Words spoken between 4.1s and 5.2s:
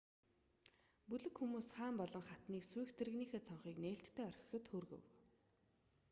орхиход хүргэв